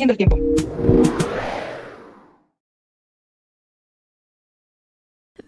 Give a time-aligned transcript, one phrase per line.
[0.00, 0.38] El tiempo.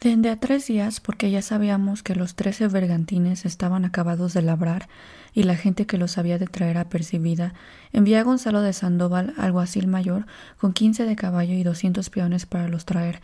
[0.00, 4.88] Desde a tres días, porque ya sabíamos que los trece bergantines estaban acabados de labrar
[5.32, 7.54] y la gente que los había de traer apercibida,
[7.92, 10.26] envié a Gonzalo de Sandoval, alguacil mayor,
[10.58, 13.20] con quince de caballo y doscientos peones para los traer,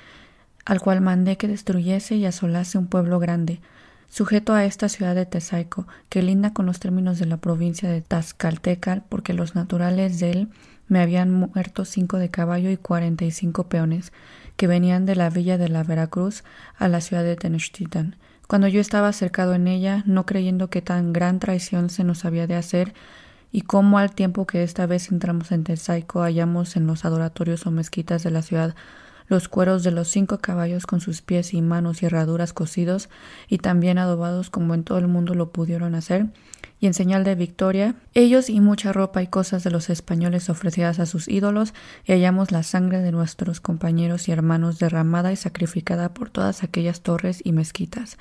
[0.65, 3.61] al cual mandé que destruyese y asolase un pueblo grande,
[4.09, 8.03] sujeto a esta ciudad de Tesaico, que linda con los términos de la provincia de
[8.03, 10.49] Tazcaltecal, porque los naturales de él
[10.89, 14.13] me habían muerto cinco de caballo y cuarenta y cinco peones,
[14.57, 16.45] que venían de la villa de la Veracruz
[16.77, 18.17] a la ciudad de Tenochtitlan.
[18.47, 22.47] Cuando yo estaba cercado en ella, no creyendo que tan gran traición se nos había
[22.47, 22.95] de hacer,
[23.53, 27.71] y cómo al tiempo que esta vez entramos en Tesaico hallamos en los adoratorios o
[27.71, 28.75] mezquitas de la ciudad
[29.29, 33.09] los cueros de los cinco caballos con sus pies y manos y herraduras cosidos
[33.49, 36.27] y también adobados como en todo el mundo lo pudieron hacer,
[36.79, 40.99] y en señal de victoria, ellos y mucha ropa y cosas de los españoles ofrecidas
[40.99, 41.73] a sus ídolos,
[42.05, 47.01] y hallamos la sangre de nuestros compañeros y hermanos derramada y sacrificada por todas aquellas
[47.01, 48.19] torres y mezquitas.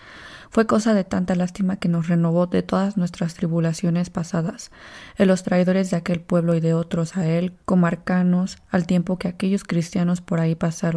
[0.50, 4.72] Fue cosa de tanta lástima que nos renovó de todas nuestras tribulaciones pasadas,
[5.18, 9.20] en los traidores de aquel pueblo y de otros a él, como arcanos, al tiempo
[9.20, 10.95] que aquellos cristianos por ahí pasaron,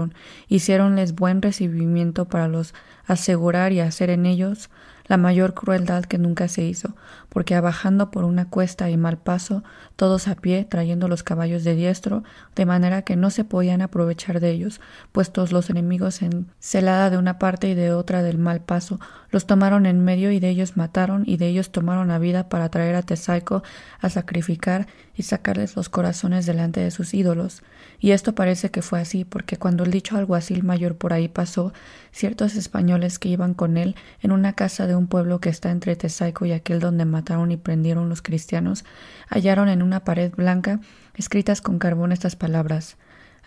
[0.49, 2.75] hicieronles buen recibimiento para los
[3.07, 4.71] asegurar y hacer en ellos
[5.09, 6.95] la mayor crueldad que nunca se hizo,
[7.29, 9.65] porque abajando por una cuesta y mal paso,
[9.97, 12.23] todos a pie, trayendo los caballos de diestro,
[12.55, 17.17] de manera que no se podían aprovechar de ellos, puestos los enemigos en celada de
[17.17, 20.77] una parte y de otra del mal paso, los tomaron en medio y de ellos
[20.77, 23.63] mataron y de ellos tomaron la vida para traer a Tesaico
[24.01, 27.63] a sacrificar y sacarles los corazones delante de sus ídolos.
[27.99, 31.73] Y esto parece que fue así, porque cuando el dicho alguacil mayor por ahí pasó,
[32.13, 35.97] ciertos españoles que iban con él en una casa de un pueblo que está entre
[35.97, 38.85] Tesaico y aquel donde mataron y prendieron los cristianos,
[39.29, 40.81] hallaron en una pared blanca
[41.15, 42.97] escritas con carbón estas palabras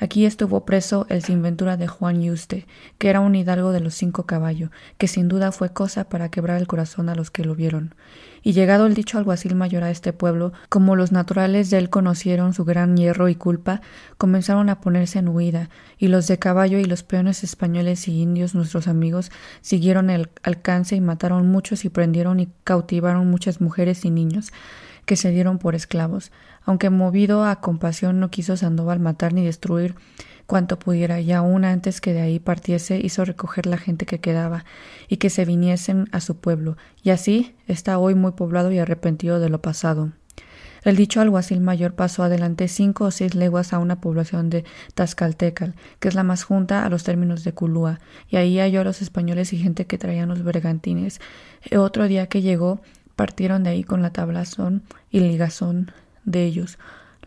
[0.02, 2.66] Aquí estuvo preso el sinventura de Juan Yuste,
[2.98, 6.60] que era un hidalgo de los cinco caballos, que sin duda fue cosa para quebrar
[6.60, 7.94] el corazón a los que lo vieron.
[8.42, 12.56] Y llegado el dicho alguacil mayor a este pueblo, como los naturales de él conocieron
[12.56, 13.82] su gran hierro y culpa,
[14.18, 15.70] comenzaron a ponerse en huida,
[16.00, 20.96] y los de caballo y los peones españoles y indios, nuestros amigos, siguieron el alcance
[20.96, 24.52] y mataron muchos y prendieron y cautivaron muchas mujeres y niños
[25.06, 26.32] que se dieron por esclavos,
[26.64, 29.96] aunque movido a compasión no quiso Sandoval matar ni destruir
[30.46, 34.66] cuanto pudiera, y aún antes que de ahí partiese hizo recoger la gente que quedaba,
[35.08, 39.40] y que se viniesen a su pueblo, y así está hoy muy poblado y arrepentido
[39.40, 40.12] de lo pasado.
[40.84, 45.76] El dicho alguacil mayor pasó adelante cinco o seis leguas a una población de Tazcaltecal,
[46.00, 49.02] que es la más junta a los términos de Culúa, y ahí halló a los
[49.02, 51.22] españoles y gente que traían los bergantines.
[51.70, 52.82] E otro día que llegó,
[53.16, 55.92] partieron de ahí con la tablazón y ligazón
[56.26, 56.78] de ellos,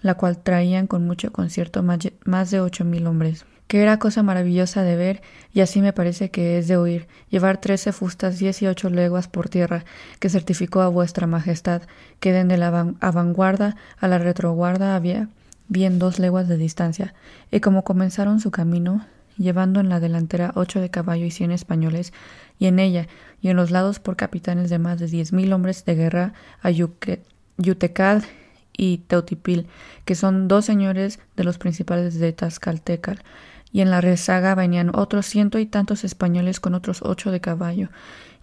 [0.01, 4.83] la cual traían con mucho concierto más de ocho mil hombres que era cosa maravillosa
[4.83, 5.23] de ver,
[5.53, 9.27] y así me parece que es de oír, llevar trece fustas diez y ocho leguas
[9.29, 9.85] por tierra,
[10.21, 11.83] que certificó a vuestra majestad,
[12.21, 15.29] que de la vanguardia a la retroguarda había
[15.69, 17.15] bien dos leguas de distancia,
[17.51, 19.07] y como comenzaron su camino,
[19.37, 22.13] llevando en la delantera ocho de caballo y cien españoles,
[22.59, 23.09] y en ella
[23.41, 26.71] y en los lados por capitanes de más de diez mil hombres de guerra a
[26.71, 28.25] Yutecal
[28.77, 29.67] y Teutipil,
[30.05, 33.23] que son dos señores de los principales de Tazcaltecal,
[33.75, 37.91] y en la rezaga venían otros ciento y tantos españoles con otros ocho de caballo,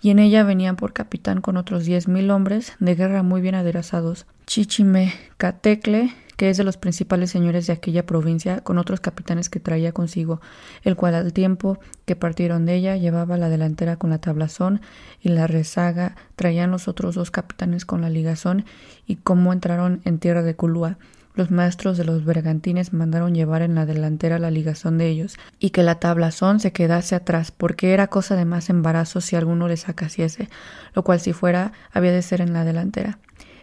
[0.02, 3.56] y en ella venían por capitán con otros diez mil hombres de guerra muy bien
[3.56, 4.28] aderezados.
[4.46, 9.59] Chichime Catecle que es de los principales señores de aquella provincia, con otros capitanes que
[9.59, 10.41] traía consigo,
[10.81, 14.81] el cual al tiempo que partieron de ella llevaba la delantera con la tablazón
[15.22, 18.66] y la rezaga traían los otros dos capitanes con la ligazón
[19.06, 20.97] y como entraron en tierra de Culúa.
[21.34, 25.69] Los maestros de los bergantines mandaron llevar en la delantera la ligazón de ellos, y
[25.69, 29.88] que la tablazón se quedase atrás, porque era cosa de más embarazo si alguno les
[29.88, 30.50] acaciese,
[30.94, 33.20] lo cual si fuera había de ser en la delantera.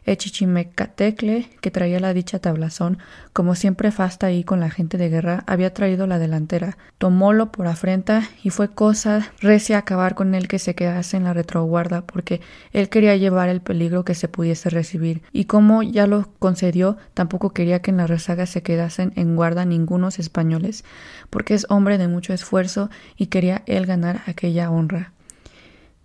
[0.09, 2.99] Echichimecatecle, que traía la dicha tablazón,
[3.35, 7.67] como siempre fasta ahí con la gente de guerra, había traído la delantera, tomólo por
[7.67, 12.41] afrenta y fue cosa recia acabar con él que se quedase en la retroguarda, porque
[12.73, 17.51] él quería llevar el peligro que se pudiese recibir, y como ya lo concedió, tampoco
[17.51, 20.85] quería que en la rezaga se quedasen en guarda ningunos españoles,
[21.29, 25.13] porque es hombre de mucho esfuerzo y quería él ganar aquella honra.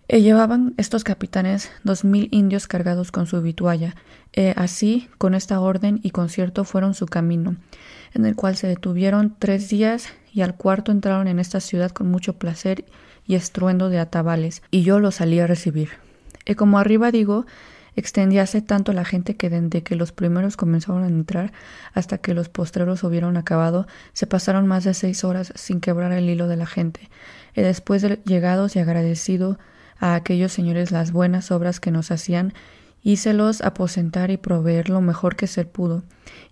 [0.06, 3.94] E llevaban estos capitanes dos mil indios cargados con su vitualla,
[4.34, 7.56] e así, con esta orden y concierto fueron su camino,
[8.12, 12.10] en el cual se detuvieron tres días y al cuarto entraron en esta ciudad con
[12.10, 12.84] mucho placer
[13.26, 15.88] y estruendo de atabales, y yo los salí a recibir.
[16.44, 17.46] E como arriba digo,
[17.96, 21.52] extendíase tanto la gente que desde que los primeros comenzaron a entrar
[21.94, 26.28] hasta que los postreros hubieron acabado, se pasaron más de seis horas sin quebrar el
[26.28, 27.08] hilo de la gente.
[27.54, 29.58] Y después de llegados y agradecido
[29.98, 32.52] a aquellos señores las buenas obras que nos hacían,
[33.02, 36.02] hícelos aposentar y proveer lo mejor que se pudo.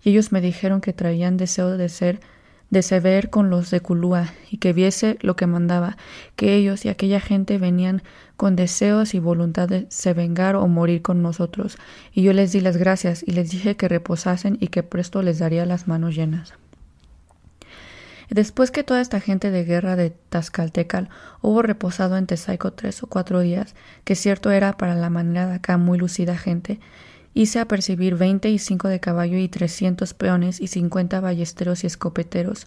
[0.03, 2.19] Y ellos me dijeron que traían deseo de ser
[2.73, 5.95] de se ver con los de Culúa y que viese lo que mandaba,
[6.35, 8.01] que ellos y aquella gente venían
[8.35, 11.77] con deseos y voluntad de se vengar o morir con nosotros.
[12.13, 15.37] Y yo les di las gracias y les dije que reposasen y que presto les
[15.37, 16.53] daría las manos llenas.
[18.33, 21.07] Después que toda esta gente de guerra de Tazcaltecal
[21.43, 23.75] hubo reposado en Tezaico tres o cuatro días,
[24.05, 26.79] que cierto era para la manera de acá muy lucida gente,
[27.35, 32.65] hice apercibir veinte y cinco de caballo y trescientos peones y cincuenta ballesteros y escopeteros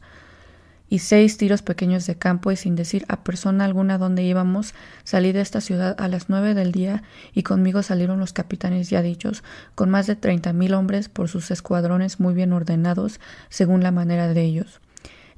[0.89, 4.73] y seis tiros pequeños de campo y sin decir a persona alguna dónde íbamos,
[5.03, 7.03] salí de esta ciudad a las nueve del día
[7.35, 9.43] y conmigo salieron los capitanes ya dichos,
[9.75, 13.19] con más de treinta mil hombres por sus escuadrones muy bien ordenados
[13.49, 14.81] según la manera de ellos.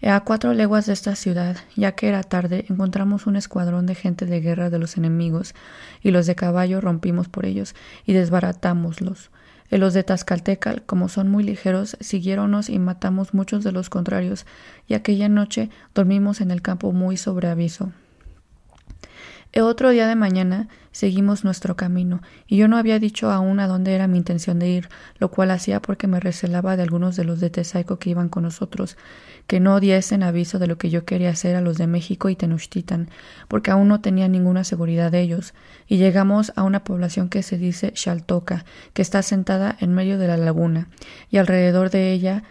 [0.00, 4.27] A cuatro leguas de esta ciudad, ya que era tarde, encontramos un escuadrón de gente
[4.27, 5.55] de guerra de los enemigos,
[6.03, 7.75] y los de caballo rompimos por ellos
[8.06, 9.31] y desbaratámoslos.
[9.71, 14.47] Y los de Tazcaltecal, como son muy ligeros, siguiéronnos y matamos muchos de los contrarios,
[14.87, 17.93] y aquella noche dormimos en el campo muy sobre aviso.
[19.50, 23.67] El otro día de mañana seguimos nuestro camino, y yo no había dicho aún a
[23.67, 27.25] dónde era mi intención de ir, lo cual hacía porque me recelaba de algunos de
[27.25, 28.99] los de Tesaico que iban con nosotros,
[29.47, 32.37] que no diesen aviso de lo que yo quería hacer a los de México y
[32.37, 33.09] Tenochtitlan,
[33.49, 35.55] porque aún no tenía ninguna seguridad de ellos,
[35.87, 40.29] y llegamos a una población que se dice Xaltoca, que está sentada en medio de
[40.29, 40.89] la laguna,
[41.31, 42.43] y alrededor de ella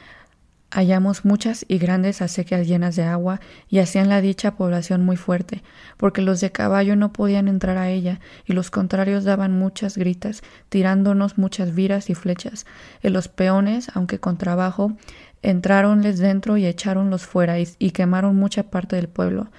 [0.70, 5.64] hallamos muchas y grandes acequias llenas de agua y hacían la dicha población muy fuerte,
[5.98, 10.42] porque los de caballo no podían entrar a ella, y los contrarios daban muchas gritas,
[10.70, 12.66] tirándonos muchas viras y flechas,
[13.02, 14.94] y los peones, aunque con trabajo,
[15.42, 19.50] entráronles dentro y echáronlos fuera y, y quemaron mucha parte del pueblo.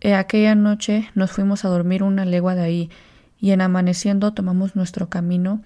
[0.00, 2.90] E aquella noche nos fuimos a dormir una legua de ahí,
[3.38, 5.62] y en amaneciendo tomamos nuestro camino,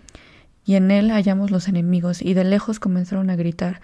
[0.64, 3.80] y en él hallamos los enemigos, y de lejos comenzaron a gritar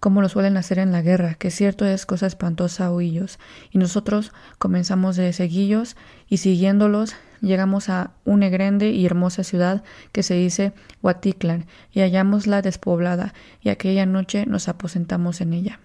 [0.00, 3.38] como lo suelen hacer en la guerra, que cierto es cosa espantosa oídos,
[3.70, 5.96] y nosotros comenzamos de seguillos
[6.28, 9.82] y siguiéndolos llegamos a una grande y hermosa ciudad
[10.12, 10.72] que se dice
[11.02, 15.80] Huaticlan, y hallámosla despoblada, y aquella noche nos aposentamos en ella.